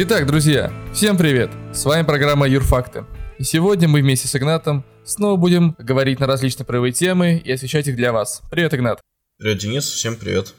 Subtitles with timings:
[0.00, 1.50] Итак, друзья, всем привет!
[1.72, 3.04] С вами программа Юрфакты.
[3.36, 7.88] И сегодня мы вместе с Игнатом снова будем говорить на различные правовые темы и освещать
[7.88, 8.42] их для вас.
[8.48, 9.00] Привет, Игнат!
[9.38, 10.54] Привет, Денис, всем привет!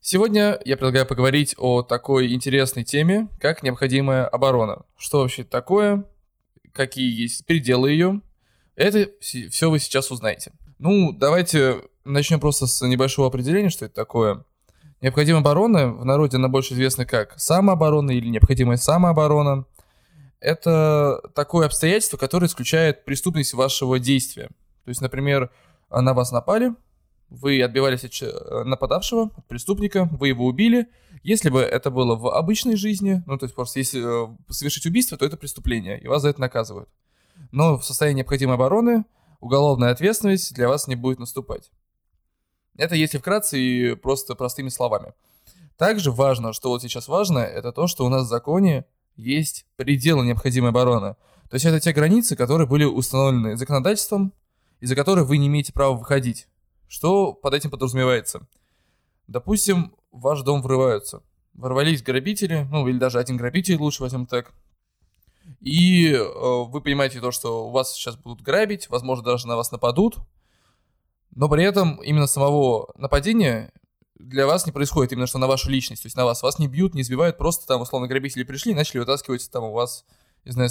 [0.00, 4.86] Сегодня я предлагаю поговорить о такой интересной теме, как необходимая оборона.
[4.96, 6.06] Что вообще такое,
[6.72, 8.22] какие есть пределы ее,
[8.74, 10.52] это все вы сейчас узнаете.
[10.78, 14.46] Ну, давайте начнем просто с небольшого определения, что это такое.
[15.02, 19.66] Необходимая оборона, в народе она больше известна как самооборона или необходимая самооборона.
[20.38, 24.46] Это такое обстоятельство, которое исключает преступность вашего действия.
[24.84, 25.50] То есть, например,
[25.90, 26.74] на вас напали,
[27.30, 30.88] вы отбивались от нападавшего, от преступника, вы его убили.
[31.24, 35.16] Если бы это было в обычной жизни, ну то есть просто если э, совершить убийство,
[35.16, 36.88] то это преступление, и вас за это наказывают.
[37.50, 39.04] Но в состоянии необходимой обороны
[39.40, 41.70] уголовная ответственность для вас не будет наступать.
[42.76, 45.12] Это если вкратце и просто простыми словами.
[45.76, 48.84] Также важно, что вот сейчас важно, это то, что у нас в законе
[49.16, 51.16] есть пределы необходимой обороны.
[51.50, 54.32] То есть это те границы, которые были установлены законодательством,
[54.80, 56.48] из-за которых вы не имеете права выходить.
[56.88, 58.46] Что под этим подразумевается?
[59.26, 61.22] Допустим, в ваш дом врываются.
[61.54, 64.52] Ворвались грабители, ну или даже один грабитель, лучше возьмем так.
[65.60, 70.16] И э, вы понимаете то, что вас сейчас будут грабить, возможно, даже на вас нападут,
[71.34, 73.72] но при этом именно самого нападения
[74.18, 76.42] для вас не происходит именно что на вашу личность, то есть на вас.
[76.42, 79.72] Вас не бьют, не избивают, просто там, условно, грабители пришли и начали вытаскивать там у
[79.72, 80.04] вас,
[80.44, 80.70] не знаю,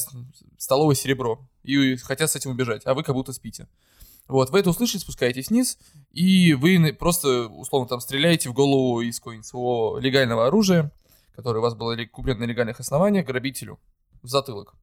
[0.58, 1.40] столовое серебро.
[1.64, 3.68] И хотят с этим убежать, а вы как будто спите.
[4.28, 5.78] Вот, вы это услышали, спускаетесь вниз,
[6.12, 10.92] и вы просто, условно, там стреляете в голову из какого-нибудь своего легального оружия,
[11.36, 13.80] которое у вас было куплено на легальных основаниях, грабителю
[14.22, 14.76] в затылок.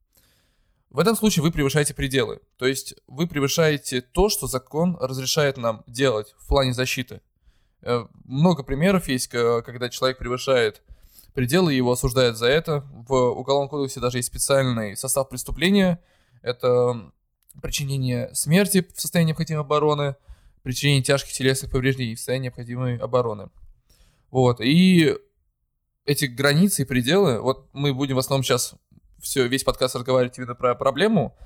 [0.90, 2.40] В этом случае вы превышаете пределы.
[2.56, 7.20] То есть вы превышаете то, что закон разрешает нам делать в плане защиты.
[7.82, 10.82] Э, много примеров есть, когда человек превышает
[11.34, 12.84] пределы, его осуждают за это.
[13.06, 16.00] В Уголовном кодексе даже есть специальный состав преступления.
[16.42, 17.12] Это
[17.60, 20.16] причинение смерти в состоянии необходимой обороны,
[20.62, 23.50] причинение тяжких телесных повреждений в состоянии необходимой обороны.
[24.30, 25.16] Вот, и
[26.04, 28.74] эти границы и пределы, вот мы будем в основном сейчас
[29.20, 31.36] все, весь подкаст разговаривать именно про проблему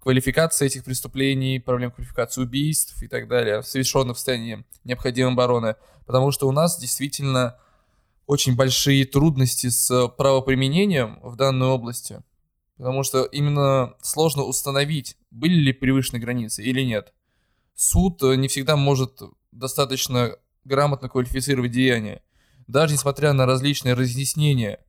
[0.00, 5.76] квалификации этих преступлений, проблем квалификации убийств и так далее, совершенных в состоянии необходимой обороны.
[6.06, 7.58] Потому что у нас действительно
[8.26, 12.22] очень большие трудности с правоприменением в данной области.
[12.76, 17.12] Потому что именно сложно установить, были ли превышены границы или нет.
[17.74, 19.20] Суд не всегда может
[19.52, 22.22] достаточно грамотно квалифицировать деяния.
[22.66, 24.80] Даже несмотря на различные разъяснения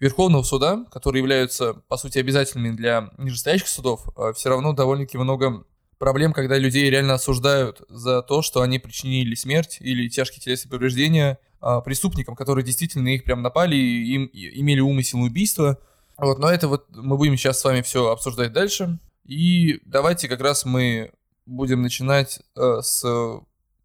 [0.00, 5.64] Верховного суда, которые являются, по сути, обязательными для нижестоящих судов, а все равно довольно-таки много
[5.98, 11.38] проблем, когда людей реально осуждают за то, что они причинили смерть или тяжкие телесные повреждения
[11.60, 15.78] а, преступникам, которые действительно их прям напали и им имели умысел убийства.
[16.16, 18.98] Вот, но это вот мы будем сейчас с вами все обсуждать дальше.
[19.24, 21.10] И давайте как раз мы
[21.46, 23.04] будем начинать э, с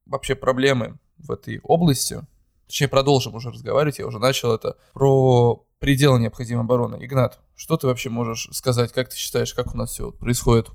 [0.06, 2.22] вообще проблемы в этой области.
[2.68, 7.04] Точнее, продолжим уже разговаривать, я уже начал это, про пределы необходимой обороны.
[7.04, 10.70] Игнат, что ты вообще можешь сказать, как ты считаешь, как у нас все происходит?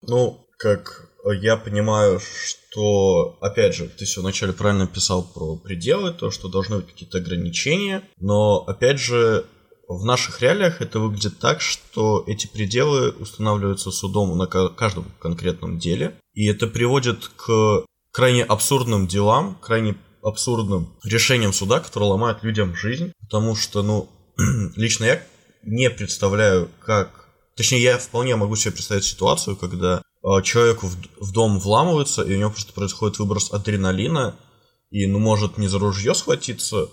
[0.00, 1.10] Ну, как
[1.42, 6.76] я понимаю, что, опять же, ты все вначале правильно писал про пределы, то, что должны
[6.76, 9.44] быть какие-то ограничения, но, опять же,
[9.86, 16.18] в наших реалиях это выглядит так, что эти пределы устанавливаются судом на каждом конкретном деле,
[16.32, 19.94] и это приводит к крайне абсурдным делам, крайне
[20.26, 24.08] абсурдным решением суда, которое ломает людям жизнь, потому что, ну,
[24.76, 25.22] лично я
[25.62, 27.26] не представляю, как...
[27.56, 32.34] Точнее, я вполне могу себе представить ситуацию, когда э, человеку в, в дом вламываются, и
[32.34, 34.36] у него просто происходит выброс адреналина,
[34.90, 36.88] и, ну, может не за ружье схватиться, э,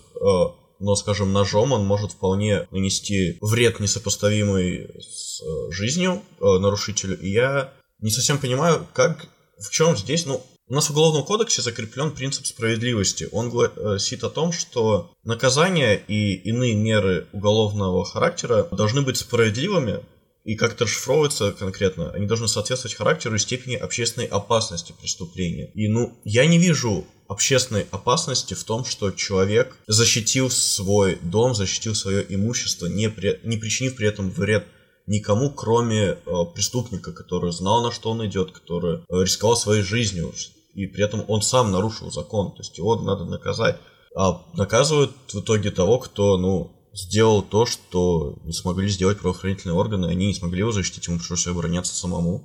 [0.80, 7.18] но, скажем, ножом он может вполне нанести вред, несопоставимый с э, жизнью э, нарушителю.
[7.20, 9.26] И я не совсем понимаю, как,
[9.58, 13.28] в чем здесь, ну, у нас в Уголовном кодексе закреплен принцип справедливости.
[13.32, 20.00] Он гласит э, о том, что наказания и иные меры уголовного характера должны быть справедливыми
[20.44, 22.10] и как-то расшифровываться конкретно.
[22.10, 25.70] Они должны соответствовать характеру и степени общественной опасности преступления.
[25.74, 31.94] И, ну, я не вижу общественной опасности в том, что человек защитил свой дом, защитил
[31.94, 34.66] свое имущество, не, при, не причинив при этом вред
[35.06, 36.16] никому, кроме э,
[36.54, 40.32] преступника, который знал, на что он идет, который э, рисковал своей жизнью,
[40.74, 43.78] и при этом он сам нарушил закон, то есть его надо наказать.
[44.16, 50.06] А наказывают в итоге того, кто, ну, сделал то, что не смогли сделать правоохранительные органы,
[50.06, 52.44] они не смогли его защитить, ему пришлось обороняться самому.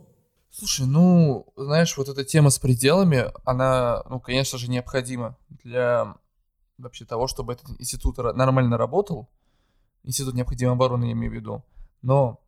[0.52, 6.16] Слушай, ну, знаешь, вот эта тема с пределами, она, ну, конечно же, необходима для
[6.80, 9.30] вообще того, чтобы этот институт нормально работал.
[10.04, 11.64] Институт необходимой обороны, я имею в виду.
[12.02, 12.40] Но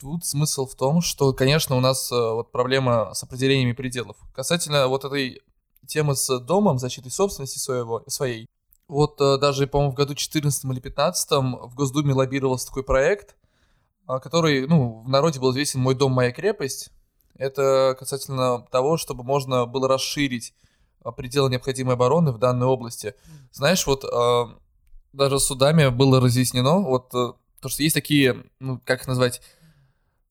[0.00, 4.16] тут смысл в том, что, конечно, у нас э, вот проблема с определениями пределов.
[4.34, 5.42] Касательно вот этой
[5.86, 8.48] темы с домом, защитой собственности своего, своей.
[8.88, 13.36] Вот э, даже, по-моему, в году 14 или 15 в Госдуме лоббировался такой проект,
[14.06, 16.90] а, который, ну, в народе был известен «Мой дом, моя крепость».
[17.36, 20.54] Это касательно того, чтобы можно было расширить
[21.02, 23.14] а, пределы необходимой обороны в данной области.
[23.52, 24.56] Знаешь, вот а,
[25.12, 29.42] даже судами было разъяснено, вот э, то, что есть такие, ну, как их назвать,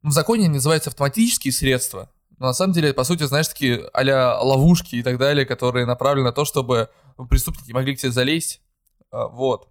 [0.01, 4.95] в законе называются автоматические средства, но на самом деле, по сути, знаешь, такие а ловушки
[4.95, 6.89] и так далее, которые направлены на то, чтобы
[7.29, 8.61] преступники могли к тебе залезть.
[9.11, 9.67] А, вот.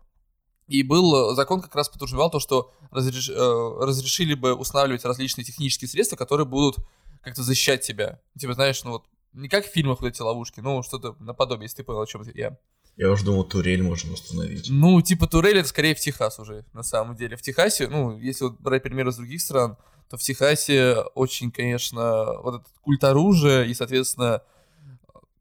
[0.67, 3.31] И был закон как раз подразумевал то, что разреш...
[3.31, 6.77] Э, разрешили бы устанавливать различные технические средства, которые будут
[7.23, 8.21] как-то защищать тебя.
[8.39, 11.79] Типа, знаешь, ну вот, не как в фильмах вот эти ловушки, ну, что-то наподобие, если
[11.79, 12.59] ты понял, о чем я.
[12.97, 14.67] Я уже думал, турель можно установить.
[14.69, 17.37] Ну, типа турель это скорее в Техас уже, на самом деле.
[17.37, 22.40] В Техасе, ну, если вот брать примеры из других стран, то в Техасе очень, конечно,
[22.43, 24.43] вот этот культ оружия и, соответственно,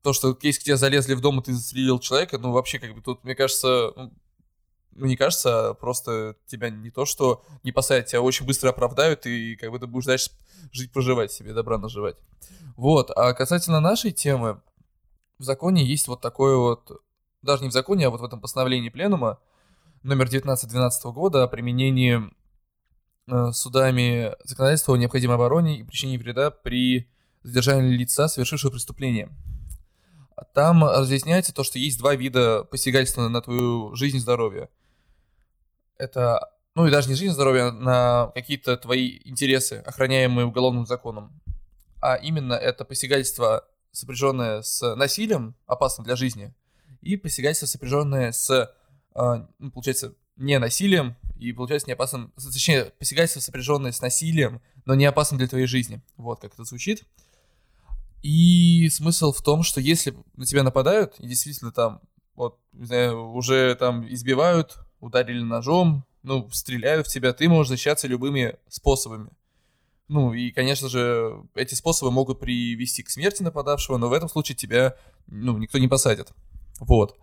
[0.03, 2.93] то, что если к тебе залезли в дом и ты застрелил человека, ну, вообще, как
[2.93, 4.13] бы тут, мне кажется, ну,
[4.91, 9.25] ну, не кажется, а просто тебя не то, что не посадят, тебя очень быстро оправдают,
[9.25, 10.31] и как бы ты будешь дальше
[10.71, 12.17] жить, проживать себе, добра наживать.
[12.75, 14.59] Вот, а касательно нашей темы,
[15.37, 16.91] в законе есть вот такое вот,
[17.43, 19.39] даже не в законе, а вот в этом постановлении Пленума,
[20.01, 22.21] номер 19 года о применении
[23.51, 27.09] судами законодательства о необходимой обороне и причине вреда при
[27.43, 29.29] задержании лица, совершившего преступление.
[30.53, 34.69] Там разъясняется то, что есть два вида посягательства на твою жизнь и здоровье.
[35.97, 40.85] Это, ну и даже не жизнь и здоровье, а на какие-то твои интересы, охраняемые уголовным
[40.85, 41.41] законом.
[42.01, 46.53] А именно это посягательство, сопряженное с насилием, опасным для жизни,
[47.01, 48.71] и посягательство, сопряженное с,
[49.15, 54.95] а, ну, получается, не насилием, и получается не опасным, точнее, посягательство, сопряженное с насилием, но
[54.95, 56.01] не опасным для твоей жизни.
[56.17, 57.03] Вот как это звучит.
[58.23, 62.01] И смысл в том, что если на тебя нападают, и действительно там,
[62.35, 68.07] вот, не знаю, уже там избивают, ударили ножом, ну, стреляют в тебя, ты можешь защищаться
[68.07, 69.29] любыми способами.
[70.07, 74.55] Ну, и, конечно же, эти способы могут привести к смерти нападавшего, но в этом случае
[74.55, 74.95] тебя,
[75.27, 76.31] ну, никто не посадит.
[76.79, 77.17] Вот.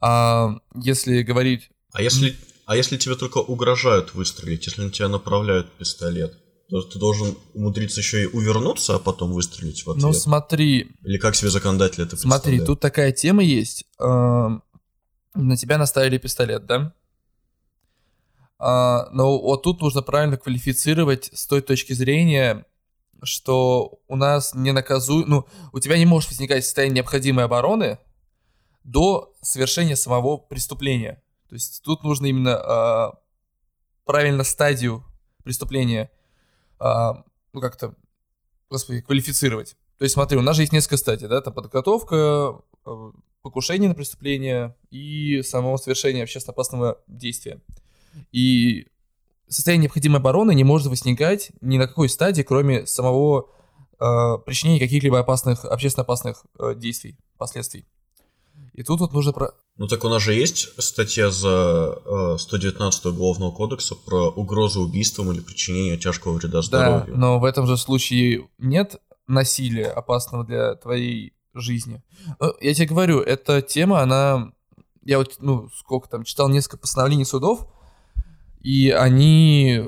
[0.00, 1.70] А если говорить...
[1.92, 6.38] А если, а если тебе только угрожают выстрелить, если на тебя направляют пистолет,
[6.68, 10.02] то ты должен умудриться еще и увернуться, а потом выстрелить в ответ?
[10.02, 10.90] Ну смотри...
[11.02, 13.84] Или как себе законодатель это Смотри, тут такая тема есть.
[13.98, 16.94] На тебя наставили пистолет, да?
[18.58, 22.64] А, но вот тут нужно правильно квалифицировать с той точки зрения,
[23.22, 27.98] что у нас не наказуют, ну, у тебя не может возникать состояние необходимой обороны
[28.84, 31.22] до совершения самого преступления.
[31.48, 33.16] То есть тут нужно именно э,
[34.04, 35.04] правильно стадию
[35.42, 36.10] преступления,
[36.80, 37.12] э,
[37.52, 37.94] ну как-то,
[38.70, 39.76] господи, квалифицировать.
[39.98, 43.12] То есть смотри, у нас же есть несколько стадий, да, там подготовка, э,
[43.42, 47.60] покушение на преступление и само совершение общественно опасного действия.
[48.32, 48.86] И
[49.48, 53.50] состояние необходимой обороны не может возникать ни на какой стадии, кроме самого
[54.00, 57.86] э, причинения каких-либо опасных, общественно опасных э, действий, последствий.
[58.74, 59.52] И тут вот нужно про...
[59.76, 65.30] Ну так у нас же есть статья за э, 119 Уголовного кодекса про угрозу убийством
[65.30, 67.14] или причинение тяжкого вреда здоровью.
[67.14, 72.02] Да, но в этом же случае нет насилия опасного для твоей жизни.
[72.40, 74.52] Ну, я тебе говорю, эта тема, она...
[75.02, 77.68] Я вот, ну, сколько там, читал несколько постановлений судов,
[78.60, 79.86] и они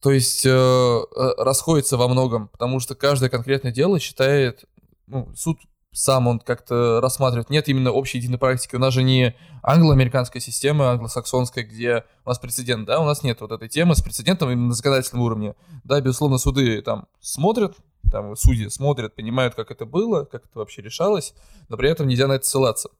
[0.00, 4.66] то есть э, э расходятся во многом, потому что каждое конкретное дело считает,
[5.06, 5.58] ну, суд
[5.94, 7.50] сам он как-то рассматривает.
[7.50, 8.74] Нет именно общей единой практики.
[8.74, 13.40] У нас же не англо-американская система, англосаксонская, где у нас прецедент, да, у нас нет
[13.40, 15.54] вот этой темы с прецедентом именно на законодательном уровне.
[15.84, 17.76] Да, безусловно, суды там смотрят,
[18.10, 21.32] там судьи смотрят, понимают, как это было, как это вообще решалось,
[21.68, 22.90] но при этом нельзя на это ссылаться.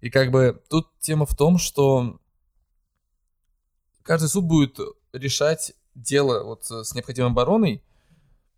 [0.00, 2.18] И как бы тут тема в том, что
[4.02, 4.78] каждый суд будет
[5.12, 7.82] решать дело вот с необходимой обороной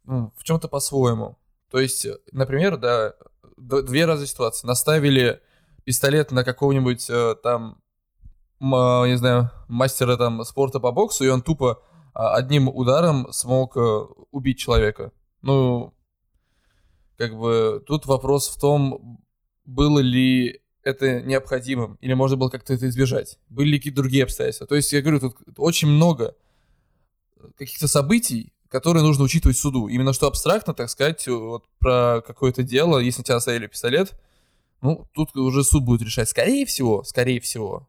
[0.05, 1.37] ну, в чем-то по-своему.
[1.71, 3.15] То есть, например, да,
[3.61, 4.67] две разные ситуации.
[4.67, 5.41] Наставили
[5.85, 7.81] пистолет на какого-нибудь э, там,
[8.61, 13.81] не знаю, мастера там спорта по боксу, и он тупо а, одним ударом смог э,
[14.31, 15.13] убить человека.
[15.43, 15.95] Ну,
[17.17, 19.23] как бы тут вопрос в том,
[19.65, 23.39] было ли это необходимым, или можно было как-то это избежать.
[23.49, 24.67] Были ли какие-то другие обстоятельства.
[24.67, 26.35] То есть, я говорю, тут очень много
[27.57, 29.89] каких-то событий, которые нужно учитывать суду.
[29.89, 34.15] Именно что абстрактно, так сказать, вот про какое-то дело, если на тебя оставили пистолет,
[34.81, 36.29] ну, тут уже суд будет решать.
[36.29, 37.89] Скорее всего, скорее всего,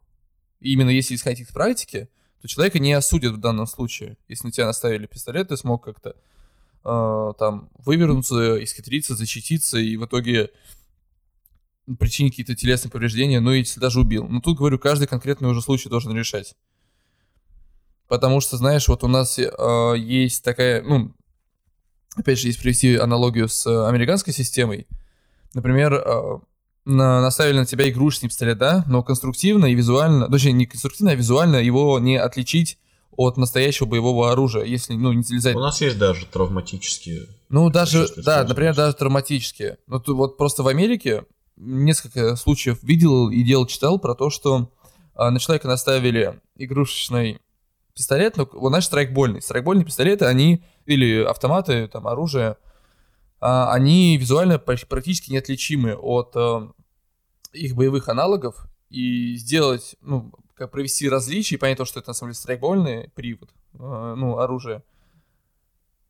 [0.60, 2.08] именно если исходить из практики,
[2.42, 4.18] то человека не осудят в данном случае.
[4.28, 6.16] Если на тебя наставили пистолет, ты смог как-то
[6.84, 10.50] э, там вывернуться, исхитриться, защититься, и в итоге
[11.98, 14.26] причинить какие-то телесные повреждения, ну, если даже убил.
[14.26, 16.56] Но тут, говорю, каждый конкретный уже случай должен решать.
[18.08, 21.14] Потому что, знаешь, вот у нас э, есть такая, ну,
[22.16, 24.86] опять же, если привести аналогию с американской системой,
[25.54, 26.38] например, э,
[26.84, 31.14] на, наставили на тебя игрушечный пистолет, да, но конструктивно и визуально, точнее, не конструктивно, а
[31.14, 32.78] визуально его не отличить
[33.16, 35.54] от настоящего боевого оружия, если, ну, не залезать.
[35.54, 37.28] У нас есть даже травматические.
[37.50, 39.78] Ну, даже, да, например, даже травматические.
[39.86, 41.24] Ну, тут вот просто в Америке
[41.56, 44.70] несколько случаев видел и дел читал про то, что
[45.14, 47.40] а, на человека наставили игрушечный
[47.94, 49.42] пистолет, ну, вот, знаешь, страйкбольный.
[49.42, 52.56] Страйкбольные пистолеты, они, или автоматы, там, оружие,
[53.40, 56.70] а, они визуально практически неотличимы от а,
[57.52, 62.14] их боевых аналогов, и сделать, ну, как провести различия и понять то, что это на
[62.14, 64.82] самом деле страйкбольный привод, а, ну, оружие,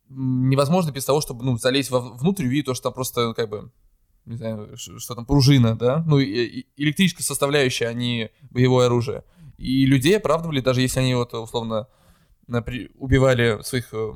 [0.09, 3.71] невозможно без того, чтобы, ну, залезть внутрь и увидеть то, что там просто, как бы,
[4.25, 9.23] не знаю, что там, пружина, да, ну, электрическая составляющая, а не боевое оружие.
[9.57, 11.87] И людей оправдывали, даже если они вот, условно,
[12.47, 14.11] убивали своих э,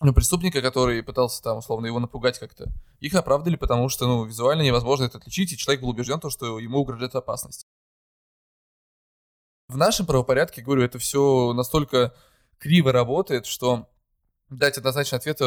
[0.00, 4.62] ну, преступника, который пытался там, условно, его напугать как-то, их оправдали, потому что, ну, визуально
[4.62, 7.66] невозможно это отличить, и человек был убежден, то, что ему угрожает опасность.
[9.68, 12.14] В нашем правопорядке, говорю, это все настолько
[12.58, 13.88] криво работает, что
[14.48, 15.40] дать однозначный ответ,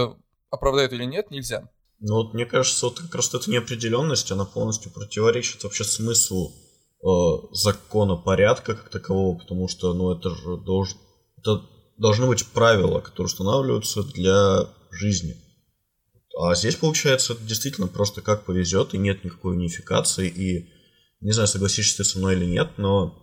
[0.49, 1.69] оправдает или нет, нельзя.
[1.99, 6.53] Ну вот мне кажется, вот как раз эта неопределенность, она полностью противоречит вообще смыслу
[7.03, 7.07] э,
[7.51, 10.97] закона порядка как такового, потому что, ну, это же должен,
[11.37, 11.61] это
[11.97, 15.35] должны быть правила, которые устанавливаются для жизни.
[16.39, 20.69] А здесь, получается, это действительно просто как повезет, и нет никакой унификации, и
[21.21, 23.15] не знаю, согласишься ты со мной или нет, но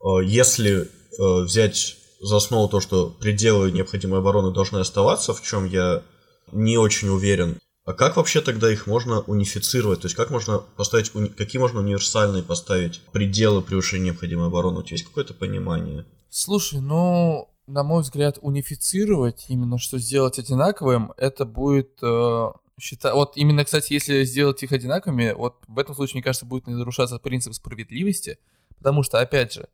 [0.00, 5.64] э, если э, взять за основу то, что пределы необходимой обороны должны оставаться, в чем
[5.64, 6.04] я
[6.52, 10.02] не очень уверен, а как вообще тогда их можно унифицировать?
[10.02, 14.80] То есть как можно поставить, какие можно универсальные поставить пределы превышения необходимой обороны?
[14.80, 16.04] У тебя есть какое-то понимание?
[16.30, 23.14] Слушай, ну, на мой взгляд, унифицировать, именно что сделать одинаковым, это будет э, считать...
[23.14, 27.18] Вот именно, кстати, если сделать их одинаковыми, вот в этом случае, мне кажется, будет нарушаться
[27.18, 28.38] принцип справедливости,
[28.78, 29.68] потому что, опять же,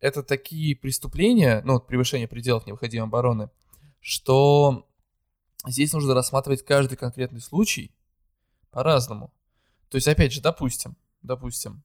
[0.00, 3.50] это такие преступления, ну, превышение пределов необходимой обороны,
[4.00, 4.87] что
[5.66, 7.94] здесь нужно рассматривать каждый конкретный случай
[8.70, 9.32] по-разному.
[9.88, 11.82] То есть, опять же, допустим, допустим,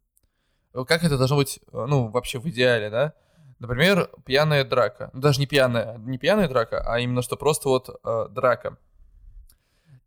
[0.73, 3.13] как это должно быть, э, ну, вообще в идеале, да?
[3.59, 5.09] Например, пьяная драка.
[5.13, 8.77] Ну, даже не пьяная, не пьяная драка, а именно что просто вот э, драка.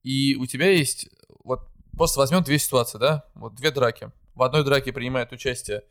[0.03, 1.09] И у тебя есть,
[1.43, 3.25] вот просто возьмем две ситуации, да?
[3.35, 4.11] Вот две драки.
[4.35, 5.85] В одной драке принимает участие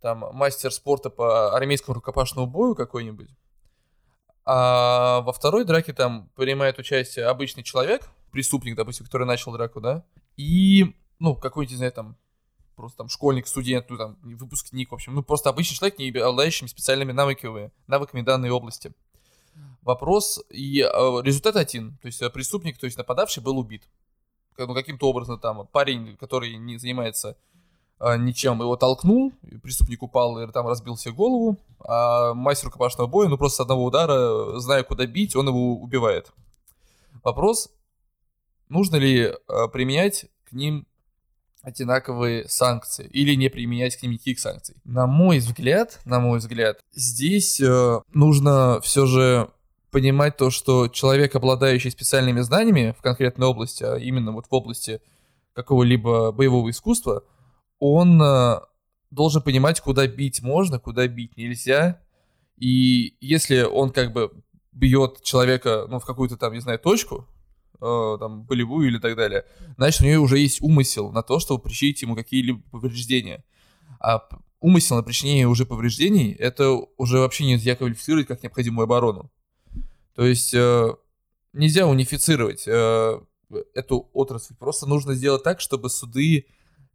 [0.00, 3.30] там мастер спорта по армейскому рукопашному бою какой-нибудь,
[4.44, 10.04] а во второй драке там принимает участие обычный человек, преступник, допустим, который начал драку, да,
[10.36, 12.16] и, ну, какой-нибудь, знаю, там,
[12.74, 16.68] просто там школьник, студент, ну там выпускник, в общем, ну просто обычный человек, не обладающий
[16.68, 18.92] специальными навыками, навыками данной области.
[19.82, 23.84] Вопрос, и э, результат один, то есть э, преступник, то есть нападавший был убит.
[24.56, 27.36] Ну, каким-то образом там парень, который не занимается
[28.00, 29.32] ничем, его толкнул,
[29.62, 33.84] преступник упал и там разбил себе голову, а мастер рукопашного боя, ну просто с одного
[33.84, 36.32] удара, зная куда бить, он его убивает.
[37.22, 37.70] Вопрос,
[38.68, 39.34] нужно ли э,
[39.72, 40.86] применять к ним
[41.62, 44.76] одинаковые санкции или не применять к ним никаких санкций.
[44.84, 49.48] На мой взгляд, на мой взгляд, здесь э, нужно все же
[49.90, 55.00] понимать то, что человек, обладающий специальными знаниями в конкретной области, а именно вот в области
[55.54, 57.22] какого-либо боевого искусства,
[57.86, 58.60] он э,
[59.10, 62.00] должен понимать, куда бить можно, куда бить нельзя.
[62.56, 64.32] И если он как бы
[64.72, 67.28] бьет человека, ну, в какую-то там, не знаю, точку,
[67.82, 69.44] э, там, болевую или так далее,
[69.76, 73.44] значит, у нее уже есть умысел на то, чтобы причинить ему какие-либо повреждения.
[74.00, 74.26] А
[74.60, 79.30] умысел на причинение уже повреждений, это уже вообще нельзя квалифицировать как необходимую оборону.
[80.14, 80.88] То есть э,
[81.52, 83.20] нельзя унифицировать э,
[83.74, 84.54] эту отрасль.
[84.54, 86.46] Просто нужно сделать так, чтобы суды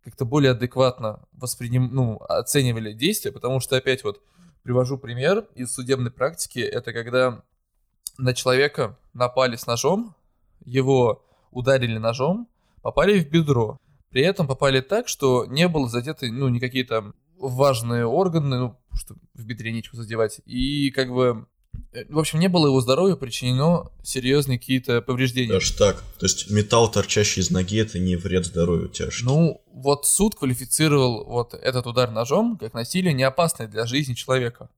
[0.03, 4.22] как-то более адекватно восприним, ну, оценивали действия, потому что опять вот
[4.63, 7.44] привожу пример из судебной практики, это когда
[8.18, 10.15] на человека напали с ножом,
[10.65, 12.48] его ударили ножом,
[12.82, 13.79] попали в бедро.
[14.10, 19.15] При этом попали так, что не было задеты, ну, никакие там важные органы, ну, что
[19.34, 20.41] в бедре нечего задевать.
[20.46, 21.48] И как бы
[22.10, 25.54] в общем, не было его здоровью причинено серьезные какие-то повреждения.
[25.54, 26.04] Даже так.
[26.20, 29.26] То есть металл, торчащий из ноги, это не вред здоровью тяжкий.
[29.26, 34.70] Ну, вот суд квалифицировал вот этот удар ножом как насилие не опасное для жизни человека.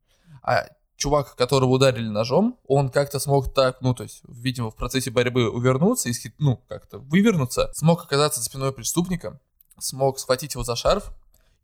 [0.41, 5.09] А чувак, которого ударили ножом, он как-то смог так, ну, то есть, видимо, в процессе
[5.09, 9.39] борьбы увернуться, и, ну, как-то вывернуться, смог оказаться за спиной преступника,
[9.79, 11.11] смог схватить его за шарф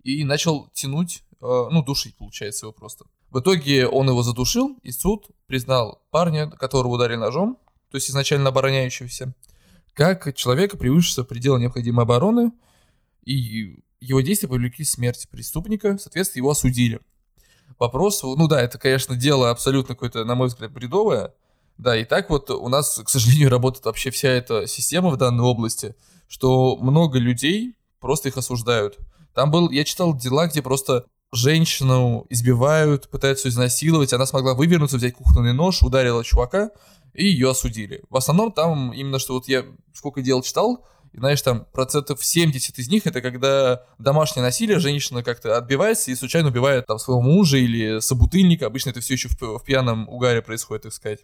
[0.04, 3.06] и начал тянуть, э, ну, душить, получается, его просто.
[3.30, 7.58] В итоге он его задушил, и суд признал парня, которого ударили ножом,
[7.92, 9.34] то есть изначально обороняющегося,
[9.94, 12.52] как человека, превысившего пределы необходимой обороны,
[13.24, 17.02] и его действия повлекли смерть преступника, соответственно, его осудили
[17.80, 21.34] вопрос, ну да, это, конечно, дело абсолютно какое-то, на мой взгляд, бредовое.
[21.78, 25.44] Да, и так вот у нас, к сожалению, работает вообще вся эта система в данной
[25.44, 25.96] области,
[26.28, 28.98] что много людей просто их осуждают.
[29.34, 35.14] Там был, я читал дела, где просто женщину избивают, пытаются изнасиловать, она смогла вывернуться, взять
[35.14, 36.72] кухонный нож, ударила чувака,
[37.14, 38.04] и ее осудили.
[38.10, 42.78] В основном там именно, что вот я сколько дел читал, и знаешь, там процентов 70
[42.78, 47.58] из них это когда домашнее насилие, женщина как-то отбивается и случайно убивает там своего мужа
[47.58, 48.68] или собутыльника.
[48.68, 51.22] Обычно это все еще в, в пьяном угаре происходит, так сказать.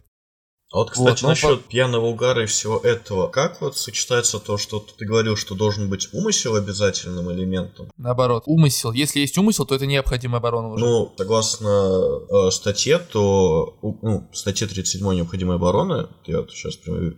[0.74, 1.68] А вот, кстати, вот, насчет по...
[1.68, 6.08] пьяного угара и всего этого, как вот сочетается то, что ты говорил, что должен быть
[6.12, 7.92] умысел обязательным элементом?
[7.96, 8.90] Наоборот, умысел.
[8.90, 10.84] Если есть умысел, то это необходимая оборона уже.
[10.84, 17.12] Ну, согласно э, статье, то, ну, статье 37 необходимая оборона, я вот сейчас прямо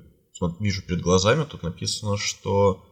[0.60, 2.84] вижу перед глазами, тут написано, что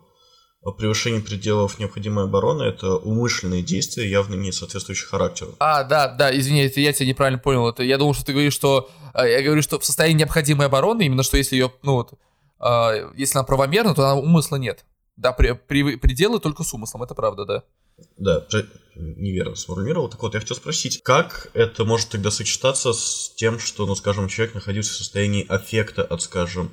[0.73, 5.55] превышение пределов необходимой обороны это умышленные действия, явно не соответствующие характеру.
[5.59, 7.69] А, да, да, извини, это я тебя неправильно понял.
[7.69, 11.03] Это я думал, что ты говоришь, что а, я говорю, что в состоянии необходимой обороны,
[11.07, 12.15] именно что если ее, ну вот,
[12.61, 14.85] э, если она правомерна, то она умысла нет.
[15.17, 17.63] Да, при, при, пределы только с умыслом, это правда, да.
[18.17, 18.45] Да,
[18.97, 20.09] неверно сформулировал.
[20.09, 24.29] Так вот, я хотел спросить, как это может тогда сочетаться с тем, что, ну, скажем,
[24.29, 26.73] человек находился в состоянии аффекта от, скажем,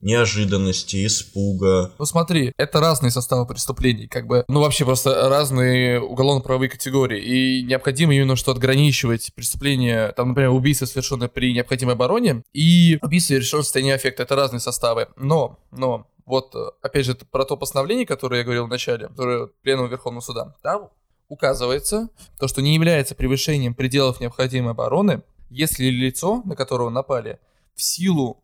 [0.00, 1.92] неожиданности, испуга.
[1.98, 7.62] Ну смотри, это разные составы преступлений, как бы, ну вообще просто разные уголовно-правовые категории, и
[7.62, 13.62] необходимо именно что отграничивать преступления, там, например, убийство, совершенное при необходимой обороне, и убийство, совершенное
[13.62, 18.38] в состоянии аффекта, это разные составы, но, но, вот, опять же, про то постановление, которое
[18.38, 20.90] я говорил в начале, которое Пленума Верховного Суда, там
[21.28, 27.38] указывается то, что не является превышением пределов необходимой обороны, если лицо, на которого напали,
[27.74, 28.42] в силу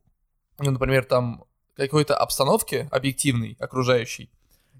[0.62, 1.44] ну, например, там
[1.74, 4.30] какой-то обстановки объективной, окружающей,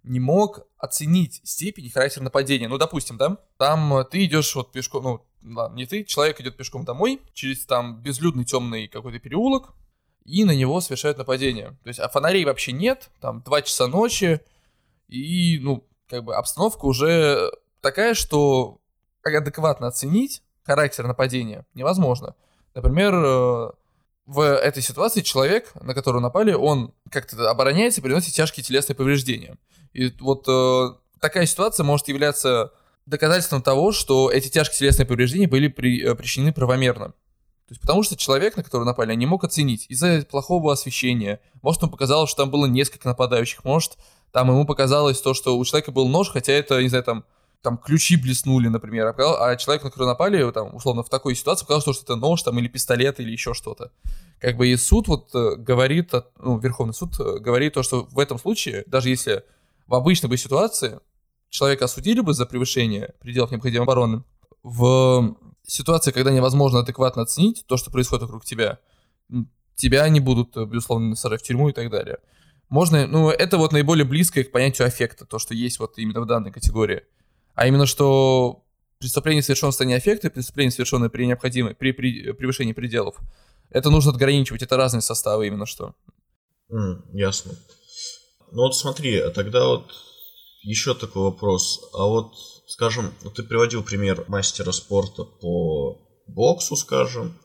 [0.03, 2.69] не мог оценить степень и характер нападения.
[2.69, 6.85] Ну, допустим, да, там ты идешь вот пешком, ну, ладно, не ты, человек идет пешком
[6.85, 9.75] домой, через там безлюдный темный какой-то переулок,
[10.25, 11.77] и на него совершают нападение.
[11.83, 14.41] То есть, а фонарей вообще нет, там 2 часа ночи,
[15.09, 18.81] и, ну, как бы обстановка уже такая, что
[19.23, 22.35] адекватно оценить характер нападения невозможно.
[22.75, 23.71] Например, э,
[24.27, 29.57] в этой ситуации человек, на которого напали, он как-то обороняется и приносит тяжкие телесные повреждения.
[29.93, 32.73] И вот э, такая ситуация может являться
[33.07, 37.09] доказательством того, что эти тяжкие телесные повреждения были при, э, причинены правомерно.
[37.09, 41.41] То есть потому что человек, на которого напали, не мог оценить из-за плохого освещения.
[41.63, 43.65] Может, ему показалось, что там было несколько нападающих.
[43.65, 43.97] Может,
[44.31, 47.25] там ему показалось то, что у человека был нож, хотя это, не знаю, там
[47.63, 51.65] там ключи блеснули, например, а, а человек, на которого напали, там, условно, в такой ситуации
[51.65, 53.93] показалось, что это нож там или пистолет или еще что-то.
[54.41, 58.19] Как бы и суд вот э, говорит, ну, Верховный суд э, говорит то, что в
[58.19, 59.45] этом случае, даже если
[59.87, 60.99] в обычной бы ситуации
[61.51, 64.25] человека осудили бы за превышение пределов необходимой обороны,
[64.65, 68.81] в ситуации, когда невозможно адекватно оценить то, что происходит вокруг тебя,
[69.77, 72.19] тебя не будут, э, безусловно, сажать в тюрьму и так далее.
[72.69, 76.27] Можно, ну, это вот наиболее близкое к понятию аффекта, то, что есть вот именно в
[76.27, 77.03] данной категории.
[77.55, 78.65] А именно, что
[78.99, 83.17] преступление, совершенное в состоянии аффекта, преступление, совершенное при необходимой, при, при превышении пределов,
[83.71, 85.95] это нужно отграничивать, это разные составы именно что.
[86.71, 87.53] Mm, ясно.
[88.53, 89.93] Ну вот смотри, а тогда вот
[90.63, 91.91] еще такой вопрос.
[91.95, 92.35] А вот,
[92.69, 97.39] скажем, вот ты приводил пример мастера спорта по боксу, скажем,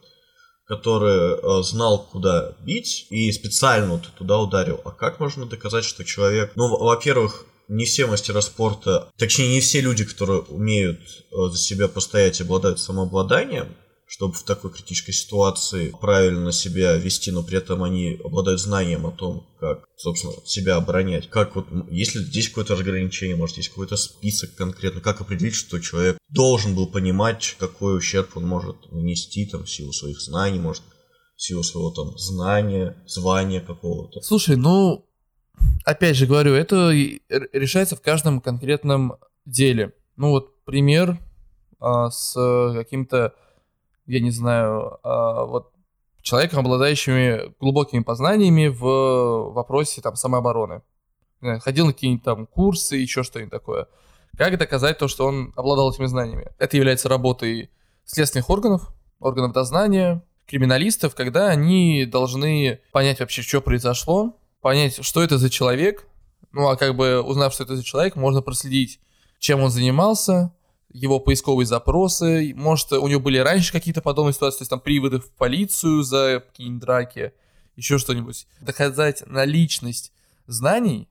[0.65, 4.81] который э, знал, куда бить и специально вот туда ударил.
[4.83, 9.81] А как можно доказать, что человек, ну, во-первых, не все мастера спорта, точнее не все
[9.81, 13.75] люди, которые умеют э, за себя постоять, обладают самообладанием,
[14.07, 19.11] чтобы в такой критической ситуации правильно себя вести, но при этом они обладают знанием о
[19.11, 21.29] том, как, собственно, себя оборонять.
[21.29, 26.17] Как вот, если здесь какое-то разграничение, может, есть какой-то список конкретно, как определить, что человек
[26.29, 30.83] должен был понимать, какой ущерб он может нанести, там, в силу своих знаний, может,
[31.35, 34.21] в силу своего там знания, звания какого-то.
[34.21, 35.06] Слушай, ну,
[35.85, 39.15] опять же говорю, это решается в каждом конкретном
[39.45, 39.93] деле.
[40.15, 41.17] Ну вот пример
[41.79, 42.33] а, с
[42.73, 43.33] каким-то,
[44.05, 45.71] я не знаю, а, вот
[46.21, 50.81] человеком, обладающим глубокими познаниями в вопросе там самообороны.
[51.59, 53.87] Ходил на какие-нибудь там курсы, еще что-нибудь такое.
[54.37, 56.51] Как доказать то, что он обладал этими знаниями?
[56.59, 57.69] Это является работой
[58.05, 65.37] следственных органов, органов дознания, криминалистов, когда они должны понять вообще, что произошло, понять, что это
[65.37, 66.07] за человек.
[66.51, 68.99] Ну, а как бы узнав, что это за человек, можно проследить,
[69.39, 70.53] чем он занимался,
[70.89, 75.19] его поисковые запросы, может, у него были раньше какие-то подобные ситуации, то есть там приводы
[75.19, 77.33] в полицию за какие-нибудь драки,
[77.75, 78.47] еще что-нибудь.
[78.61, 80.11] Доказать наличность
[80.47, 81.07] знаний,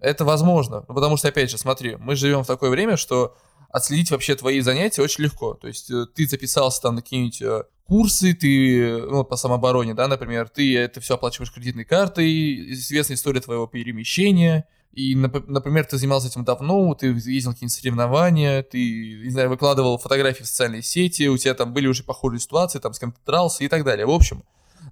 [0.00, 3.36] это возможно, ну, потому что, опять же, смотри, мы живем в такое время, что
[3.68, 5.54] отследить вообще твои занятия очень легко.
[5.54, 10.08] То есть э, ты записался там на какие-нибудь э, курсы, ты, ну, по самообороне, да,
[10.08, 16.28] например, ты это все оплачиваешь кредитной картой, известная история твоего перемещения, и, например, ты занимался
[16.28, 21.28] этим давно, ты ездил на какие-нибудь соревнования, ты, не знаю, выкладывал фотографии в социальные сети,
[21.28, 24.06] у тебя там были уже похожие ситуации, там с кем-то дрался и так далее.
[24.06, 24.44] В общем,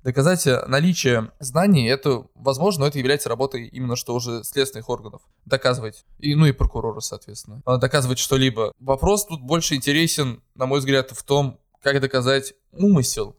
[0.06, 5.20] доказать э, наличие знаний, это возможно, но это является работой именно что уже следственных органов.
[5.44, 7.60] Доказывать, и, ну и прокурора, соответственно.
[7.64, 8.72] А доказывать что-либо.
[8.78, 13.36] Вопрос тут больше интересен, на мой взгляд, в том, как доказать умысел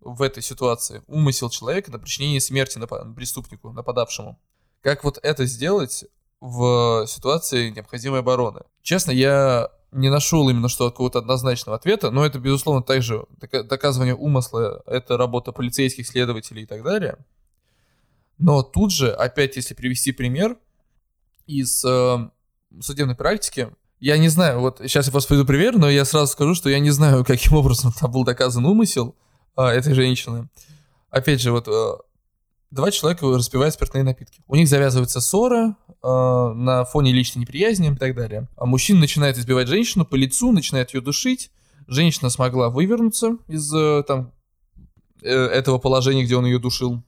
[0.00, 1.02] в этой ситуации.
[1.06, 4.40] Умысел человека на причинение смерти нап- преступнику, нападавшему.
[4.80, 6.06] Как вот это сделать
[6.40, 8.62] в ситуации необходимой обороны?
[8.80, 14.82] Честно, я не нашел именно что какого-то однозначного ответа, но это, безусловно, также доказывание умысла,
[14.86, 17.16] это работа полицейских, следователей и так далее.
[18.38, 20.58] Но тут же, опять, если привести пример
[21.46, 22.30] из э,
[22.80, 26.68] судебной практики, я не знаю, вот сейчас я воспроизведу пример, но я сразу скажу, что
[26.68, 29.16] я не знаю, каким образом там был доказан умысел
[29.56, 30.48] э, этой женщины.
[31.10, 31.94] Опять же, вот э,
[32.70, 34.42] два человека распивают спиртные напитки.
[34.46, 38.48] У них завязывается ссора э, на фоне личной неприязни и так далее.
[38.56, 41.50] А мужчина начинает избивать женщину по лицу, начинает ее душить.
[41.86, 44.32] Женщина смогла вывернуться из э, там,
[45.22, 47.02] э, этого положения, где он ее душил.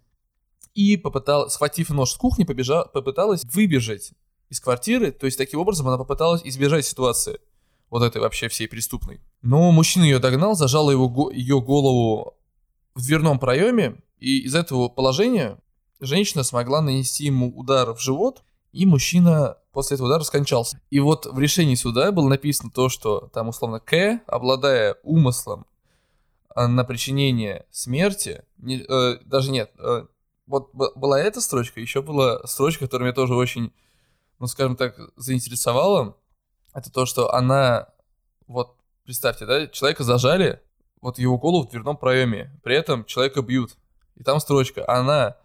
[0.74, 4.12] И попыталась, схватив нож с кухни, побежа, попыталась выбежать
[4.48, 5.10] из квартиры.
[5.10, 7.40] То есть таким образом она попыталась избежать ситуации
[7.90, 9.20] вот этой вообще всей преступной.
[9.42, 12.36] Но мужчина ее догнал, зажал его, ее голову
[12.94, 15.58] в дверном проеме, и из этого положения
[16.00, 20.80] женщина смогла нанести ему удар в живот, и мужчина после этого удара скончался.
[20.90, 25.66] И вот в решении суда было написано то, что там условно К, обладая умыслом
[26.54, 30.06] а, на причинение смерти, не, э, даже нет, э,
[30.46, 33.72] вот была эта строчка, еще была строчка, которая меня тоже очень,
[34.38, 36.16] ну скажем так, заинтересовала.
[36.74, 37.88] Это то, что она,
[38.46, 40.62] вот представьте, да, человека зажали,
[41.00, 43.76] вот его голову в дверном проеме, при этом человека бьют.
[44.18, 45.36] И там строчка, она,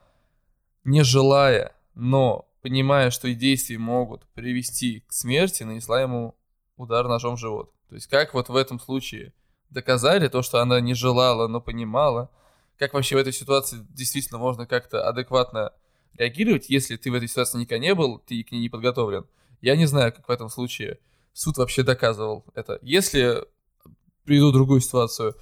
[0.83, 6.35] не желая, но понимая, что и действия могут привести к смерти, нанесла ему
[6.75, 7.71] удар ножом в живот.
[7.89, 9.31] То есть как вот в этом случае
[9.69, 12.31] доказали то, что она не желала, но понимала,
[12.79, 15.71] как вообще в этой ситуации действительно можно как-то адекватно
[16.17, 19.27] реагировать, если ты в этой ситуации никогда не был, ты к ней не подготовлен.
[19.61, 20.97] Я не знаю, как в этом случае
[21.31, 22.79] суд вообще доказывал это.
[22.81, 23.45] Если
[24.23, 25.35] приведу другую ситуацию,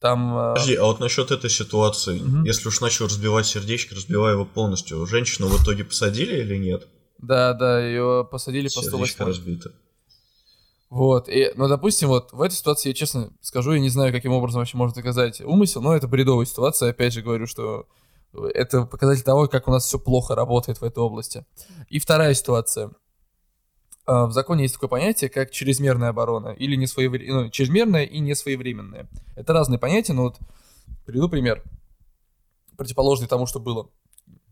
[0.00, 0.36] там...
[0.36, 2.44] Э, Подожди, а вот насчет этой ситуации, угу.
[2.44, 6.88] если уж начал разбивать сердечко, разбивай его полностью, женщину в итоге посадили или нет?
[7.18, 9.24] Да, да, ее посадили Сердечко по 108.
[9.26, 9.72] разбито.
[10.88, 14.32] Вот, и, ну, допустим, вот в этой ситуации, я честно скажу, я не знаю, каким
[14.32, 17.86] образом вообще можно доказать умысел, но это бредовая ситуация, опять же говорю, что
[18.54, 21.44] это показатель того, как у нас все плохо работает в этой области.
[21.88, 22.90] И вторая ситуация.
[24.10, 29.08] А, в законе есть такое понятие, как чрезмерная оборона, или несвоевременная, ну, чрезмерная и несвоевременная.
[29.36, 30.38] Это разные понятия, но вот
[31.06, 31.62] приведу пример,
[32.76, 33.88] противоположный тому, что было,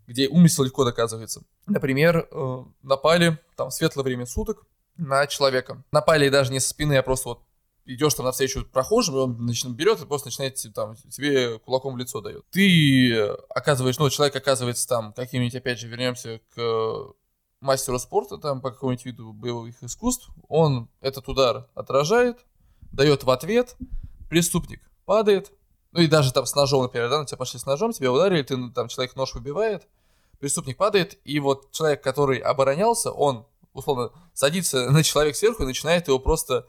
[0.06, 1.42] где умысел легко доказывается.
[1.66, 4.64] Например, э, напали там в светлое время суток
[4.96, 5.82] на человека.
[5.90, 7.42] Напали даже не со спины, а просто вот
[7.84, 11.98] идешь там навстречу прохожим, и он начинает, берет и просто начинает там, тебе кулаком в
[11.98, 12.44] лицо дает.
[12.50, 17.12] Ты оказываешь, ну, человек оказывается там каким-нибудь, опять же, вернемся к
[17.60, 22.44] мастеру спорта там по какому-нибудь виду боевых искусств, он этот удар отражает,
[22.92, 23.76] дает в ответ,
[24.28, 25.52] преступник падает,
[25.92, 28.42] ну и даже там с ножом, например, да, на тебя пошли с ножом, тебя ударили,
[28.42, 29.88] ты ну, там человек нож выбивает,
[30.38, 36.08] преступник падает, и вот человек, который оборонялся, он условно садится на человека сверху и начинает
[36.08, 36.66] его просто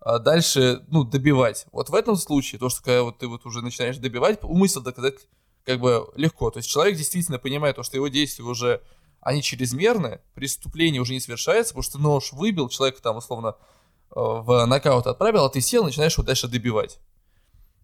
[0.00, 1.66] а, дальше, ну, добивать.
[1.72, 5.16] Вот в этом случае, то, что когда вот ты вот уже начинаешь добивать, умысел доказать
[5.64, 6.50] как бы легко.
[6.50, 8.82] То есть человек действительно понимает то, что его действия уже
[9.20, 13.56] они чрезмерны, преступление уже не совершается, потому что ты нож выбил, человека там условно
[14.10, 16.98] э, в нокаут отправил, а ты сел, начинаешь его дальше добивать.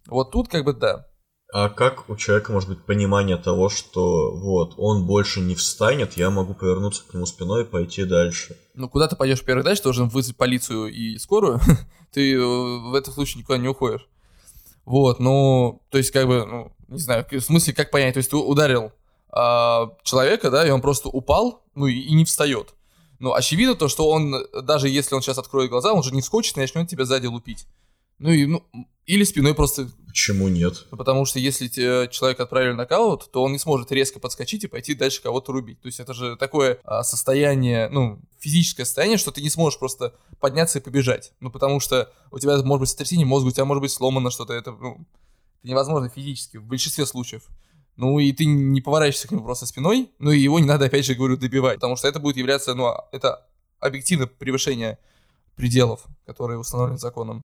[0.07, 1.07] Вот тут как бы да.
[1.53, 6.31] А как у человека может быть понимание того, что вот он больше не встанет, я
[6.31, 8.57] могу повернуться к нему спиной и пойти дальше?
[8.75, 11.61] Ну куда ты пойдешь первый дальше, ты должен вызвать полицию и скорую.
[12.13, 14.09] ты э, в этом случае никуда не уходишь.
[14.85, 18.31] Вот, ну, то есть, как бы, ну, не знаю, в смысле, как понять, то есть
[18.31, 18.93] ты ударил
[19.31, 22.75] а, человека, да, и он просто упал, ну и, и не встает.
[23.19, 26.57] Ну, очевидно то, что он, даже если он сейчас откроет глаза, он же не вскочит
[26.57, 27.67] и начнет тебя сзади лупить.
[28.19, 28.65] Ну и, ну,
[29.05, 29.89] или спиной просто...
[30.07, 30.87] Почему нет?
[30.91, 35.23] Потому что если человек отправили нокаут, то он не сможет резко подскочить и пойти дальше
[35.23, 35.81] кого-то рубить.
[35.83, 40.15] То есть это же такое а, состояние, ну, физическое состояние, что ты не сможешь просто
[40.41, 41.33] подняться и побежать.
[41.41, 44.55] Ну, потому что у тебя может быть сотрясение мозга, у тебя может быть сломано что-то.
[44.55, 45.07] Это, ну,
[45.63, 47.47] это невозможно физически в большинстве случаев.
[47.97, 51.07] Ну и ты не поворачиваешься к нему просто спиной, ну и его не надо, опять
[51.07, 53.47] же, говорю, добивать, потому что это будет являться, ну, это
[53.81, 54.99] объективно превышение
[55.57, 57.43] пределов, которые установлены законом.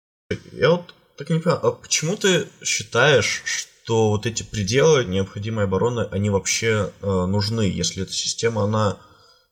[0.52, 6.08] Я вот так не понимаю, а почему ты считаешь, что вот эти пределы необходимой обороны,
[6.10, 8.98] они вообще э, нужны, если эта система, она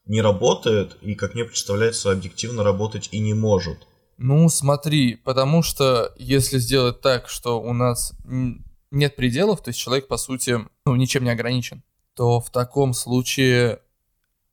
[0.07, 3.87] не работает и, как мне представляется, объективно работать и не может?
[4.17, 8.15] Ну, смотри, потому что если сделать так, что у нас
[8.90, 11.83] нет пределов, то есть человек, по сути, ну, ничем не ограничен,
[12.14, 13.81] то в таком случае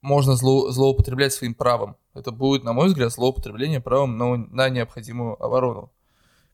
[0.01, 1.97] можно зло, злоупотреблять своим правом.
[2.13, 5.91] Это будет, на мой взгляд, злоупотребление правом на, на необходимую оборону.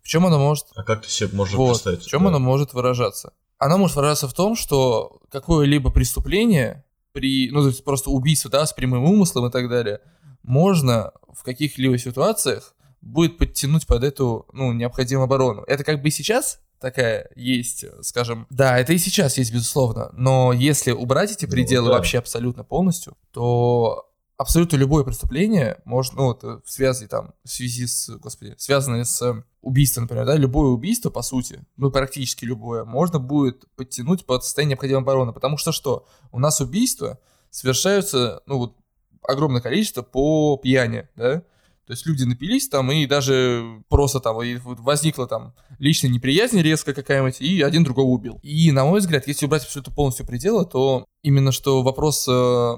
[0.02, 0.68] В чем оно может...
[0.76, 2.02] А как ты себе можешь вот, представить?
[2.02, 2.30] В чем да.
[2.30, 3.34] оно может выражаться?
[3.58, 8.66] Оно может выражаться в том, что какое-либо преступление, при, ну, то есть просто убийство, да,
[8.66, 10.02] с прямым умыслом и так далее,
[10.42, 15.64] можно в каких-либо ситуациях будет подтянуть под эту, ну, необходимую оборону.
[15.68, 20.52] Это как бы и сейчас такая есть, скажем, да, это и сейчас есть, безусловно, но
[20.52, 21.98] если убрать эти ну пределы ну, да.
[21.98, 27.86] вообще абсолютно полностью, то абсолютно любое преступление может, ну, вот, в связи там, в связи
[27.86, 33.20] с, господи, связанное с убийством, например, да, любое убийство, по сути, ну, практически любое, можно
[33.20, 36.08] будет подтянуть под состояние необходимой обороны, потому что что?
[36.32, 37.20] У нас убийства
[37.52, 38.76] совершаются, ну, вот,
[39.22, 41.44] огромное количество по пьяни, да,
[41.92, 47.42] то есть люди напились там, и даже просто там возникла там личная неприязнь резко какая-нибудь,
[47.42, 48.40] и один другого убил.
[48.44, 52.78] И, на мой взгляд, если убрать все это полностью пределы, то именно что вопрос э,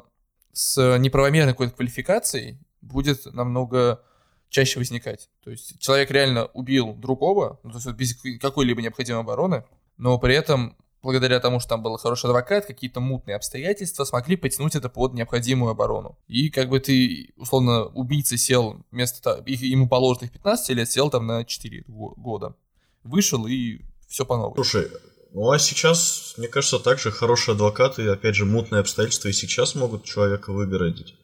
[0.52, 4.02] с неправомерной какой-то квалификацией будет намного
[4.49, 5.30] чаще возникать.
[5.43, 9.63] То есть человек реально убил другого, ну, то есть без какой-либо необходимой обороны,
[9.97, 14.75] но при этом благодаря тому, что там был хороший адвокат, какие-то мутные обстоятельства, смогли потянуть
[14.75, 16.17] это под необходимую оборону.
[16.27, 21.45] И как бы ты, условно, убийца сел вместо ему положенных 15 лет, сел там на
[21.45, 22.55] 4 года.
[23.03, 24.55] Вышел и все по новой.
[24.55, 24.89] Слушай,
[25.33, 30.05] ну а сейчас, мне кажется, также хорошие адвокаты, опять же, мутные обстоятельства и сейчас могут
[30.05, 31.15] человека выгородить.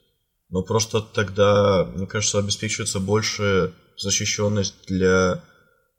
[0.50, 5.44] Но просто тогда, мне кажется, обеспечивается больше защищенность для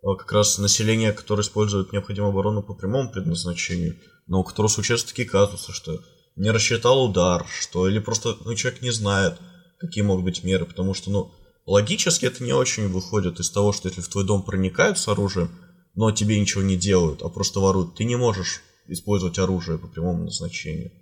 [0.02, 5.28] как раз население, которое использует необходимую оборону по прямому предназначению, но у которого случаются такие
[5.28, 6.00] казусы, что
[6.36, 9.38] не рассчитал удар, что или просто ну, человек не знает,
[9.78, 11.32] какие могут быть меры, потому что, ну,
[11.66, 15.50] логически это не очень выходит из того, что если в твой дом проникают с оружием,
[15.94, 20.24] но тебе ничего не делают, а просто воруют, ты не можешь использовать оружие по прямому
[20.24, 20.92] назначению.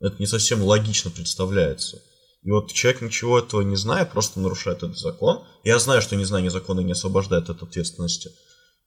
[0.00, 2.02] Это не совсем логично представляется.
[2.42, 5.44] И вот человек ничего этого не зная, просто нарушает этот закон.
[5.62, 8.30] Я знаю, что незнание закона не освобождает от ответственности,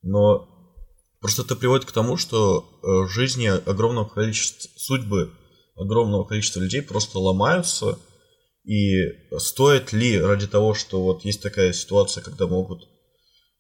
[0.02, 0.50] но
[1.22, 5.32] просто это приводит к тому, что э, жизни огромного количества, судьбы
[5.78, 7.98] огромного количества людей просто ломаются,
[8.66, 12.90] и стоит ли ради того, что вот есть такая ситуация, когда могут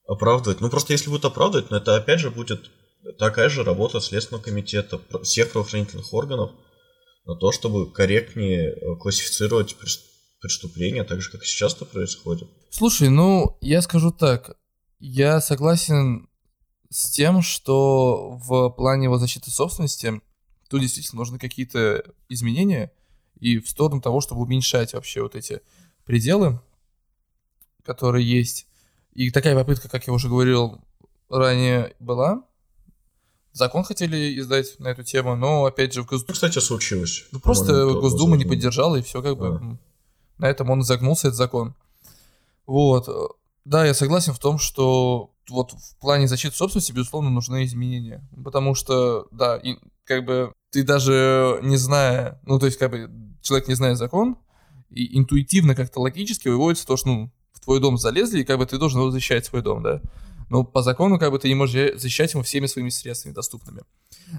[0.07, 2.69] оправдывать, ну просто если будут оправдывать, но это опять же будет
[3.17, 6.51] такая же работа Следственного комитета, всех правоохранительных органов–
[7.25, 9.75] на то, чтобы корректнее э, классифицировать
[10.41, 12.47] преступления, так же, как сейчас это происходит.
[12.69, 14.57] Слушай, ну, я скажу так.
[14.99, 16.29] Я согласен
[16.89, 20.21] с тем, что в плане его защиты собственности
[20.69, 22.91] тут действительно нужны какие-то изменения
[23.39, 25.61] и в сторону того, чтобы уменьшать вообще вот эти
[26.05, 26.61] пределы,
[27.83, 28.67] которые есть.
[29.13, 30.81] И такая попытка, как я уже говорил
[31.29, 32.43] ранее, была.
[33.55, 36.33] Закон хотели издать на эту тему, но опять же в Госдуме...
[36.33, 37.25] Кстати, случилось.
[37.31, 39.47] Ну, просто Госдума не поддержала, и все как бы...
[39.47, 39.77] А.
[40.37, 41.73] На этом он загнулся, этот закон.
[42.67, 43.07] Вот.
[43.63, 48.27] Да, я согласен в том, что вот в плане защиты собственности, безусловно, нужны изменения.
[48.43, 53.09] Потому что, да, и, как бы ты даже не зная, ну, то есть, как бы,
[53.41, 54.37] человек не зная закон,
[54.89, 58.65] и интуитивно как-то логически выводится то, что, ну, в твой дом залезли, и как бы
[58.65, 60.01] ты должен защищать свой дом, да.
[60.49, 63.83] Но по закону как бы ты не можешь защищать его всеми своими средствами доступными.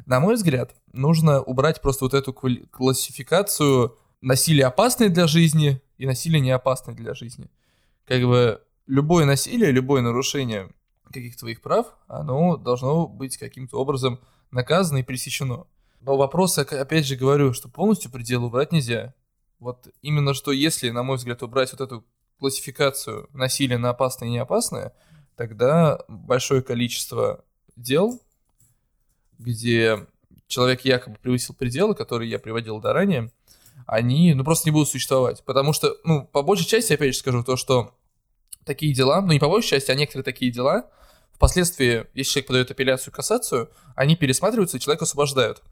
[0.06, 6.40] На мой взгляд, нужно убрать просто вот эту классификацию насилие опасное для жизни и насилие
[6.40, 7.50] не опасное для жизни.
[8.06, 10.70] Как бы любое насилие, любое нарушение
[11.12, 15.66] каких-то твоих прав, оно должно быть каким-то образом наказано и пресечено.
[16.00, 19.14] Но вопрос, опять же говорю, что полностью предел убрать нельзя.
[19.58, 22.04] Вот именно что если, на мой взгляд, убрать вот эту
[22.38, 24.92] классификацию насилия на опасное и неопасное,
[25.36, 27.44] тогда большое количество
[27.76, 28.20] дел,
[29.38, 30.06] где
[30.46, 33.30] человек якобы превысил пределы, которые я приводил до ранее,
[33.86, 35.44] они, ну, просто не будут существовать.
[35.44, 37.94] Потому что, ну, по большей части, опять же скажу, то, что
[38.64, 40.90] такие дела, ну, не по большей части, а некоторые такие дела,
[41.32, 45.62] впоследствии, если человек подает апелляцию, кассацию, они пересматриваются, и человека освобождают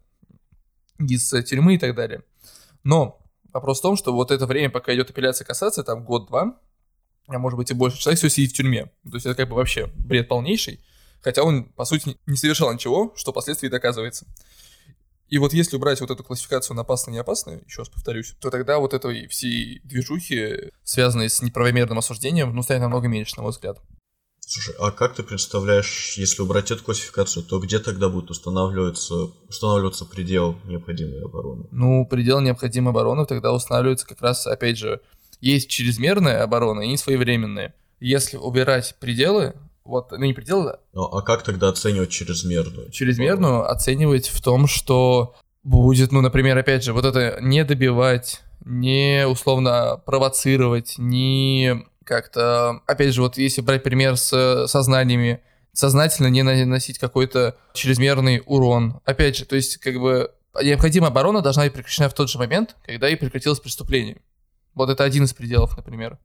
[0.99, 2.23] из тюрьмы и так далее.
[2.83, 3.19] Но
[3.51, 6.59] вопрос в том, что вот это время, пока идет апелляция, кассация, там год-два,
[7.27, 8.85] а может быть и больше, человек все сидит в тюрьме.
[9.09, 10.83] То есть это как бы вообще бред полнейший,
[11.21, 14.25] хотя он, по сути, не совершал ничего, что впоследствии доказывается.
[15.27, 18.51] И вот если убрать вот эту классификацию на опасно и неопасно, еще раз повторюсь, то
[18.51, 23.51] тогда вот этой всей движухи, связанной с неправомерным осуждением, ну, станет намного меньше, на мой
[23.51, 23.81] взгляд.
[24.47, 29.15] Слушай, а как ты представляешь, если убрать эту классификацию, то где тогда будет устанавливаться,
[29.49, 31.65] устанавливаться предел необходимой обороны?
[31.71, 35.01] Ну, предел необходимой обороны тогда устанавливается как раз, опять же,
[35.45, 37.73] есть чрезмерная оборона и своевременная.
[37.99, 39.53] Если убирать пределы,
[39.83, 40.79] вот, ну не пределы.
[40.93, 42.89] Ну, а как тогда оценивать чрезмерную?
[42.91, 43.71] Чрезмерную оборону?
[43.71, 50.01] оценивать в том, что будет, ну, например, опять же, вот это не добивать, не условно
[50.05, 55.41] провоцировать, не как-то, опять же, вот если брать пример с сознаниями,
[55.73, 58.99] сознательно не наносить какой-то чрезмерный урон.
[59.05, 62.75] Опять же, то есть, как бы, необходимая оборона должна быть прекращена в тот же момент,
[62.85, 64.17] когда и прекратилось преступление.
[64.75, 66.19] Вот это один из пределов, например.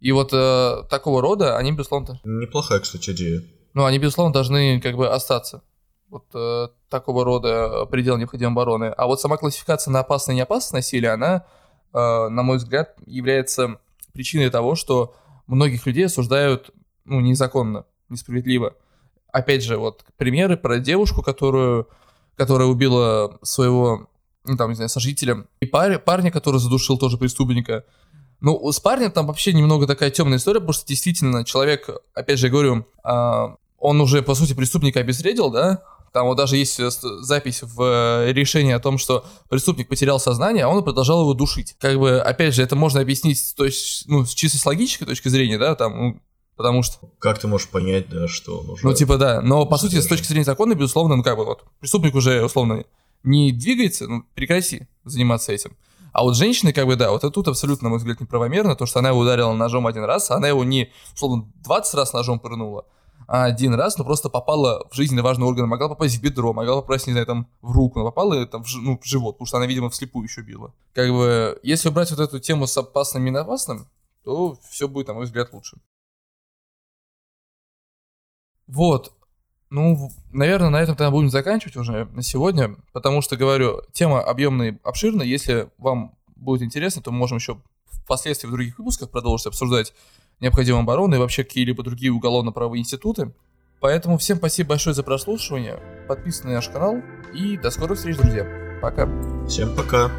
[0.00, 2.20] И вот э, такого рода, они, безусловно...
[2.24, 3.42] Неплохая, кстати, идея.
[3.72, 5.62] Ну, они, безусловно, должны как бы остаться.
[6.10, 8.86] Вот э, такого рода предел необходимой обороны.
[8.86, 11.46] А вот сама классификация на опасное и неопасное насилие, она,
[11.94, 13.78] э, на мой взгляд, является
[14.12, 15.14] причиной того, что
[15.46, 16.70] многих людей осуждают
[17.04, 18.74] ну, незаконно, несправедливо.
[19.32, 21.88] Опять же, вот примеры про девушку, которую,
[22.36, 24.10] которая убила своего,
[24.44, 27.84] ну, там, не знаю, сожителя, и пар, парня, который задушил тоже преступника.
[28.40, 32.46] Ну, с парнем там вообще немного такая темная история, потому что действительно человек, опять же,
[32.46, 36.90] я говорю, а, он уже, по сути, преступника обезвредил, да, там вот даже есть э,
[36.90, 41.74] запись в э, решении о том, что преступник потерял сознание, а он продолжал его душить.
[41.78, 45.28] Как бы, опять же, это можно объяснить то есть, ну, с чисто с логической точки
[45.28, 46.20] зрения, да, там, ну,
[46.56, 46.98] потому что...
[47.18, 48.84] Как ты можешь понять, да, что он уже...
[48.84, 51.64] Ну, типа, да, но, по сути, с точки зрения закона, безусловно, ну, как бы, вот,
[51.80, 52.84] преступник уже, условно,
[53.22, 55.76] не двигается, ну, прекрати заниматься этим.
[56.12, 58.84] А вот женщины, как бы, да, вот это тут абсолютно, на мой взгляд, неправомерно, то,
[58.84, 62.38] что она его ударила ножом один раз, а она его не, условно, 20 раз ножом
[62.38, 62.84] пырнула,
[63.26, 67.06] один раз, но просто попала в жизненно важный орган, могла попасть в бедро, могла попасть,
[67.06, 69.66] не знаю, там, в руку, но попала там, в, ну, в живот, потому что она,
[69.66, 70.74] видимо, вслепую еще била.
[70.92, 73.88] Как бы, если убрать вот эту тему с опасным и неопасным,
[74.22, 75.78] то все будет, на мой взгляд, лучше.
[78.66, 79.12] Вот.
[79.72, 84.78] Ну, наверное, на этом тогда будем заканчивать уже на сегодня, потому что, говорю, тема объемная,
[84.84, 85.24] обширная.
[85.24, 89.94] Если вам будет интересно, то мы можем еще впоследствии в других выпусках продолжить обсуждать
[90.40, 93.32] необходимой обороны и вообще какие-либо другие уголовно-правовые институты.
[93.80, 96.96] Поэтому всем спасибо большое за прослушивание, подписывайтесь на наш канал
[97.32, 98.46] и до скорых встреч, друзья.
[98.82, 99.08] Пока.
[99.48, 100.10] Всем пока.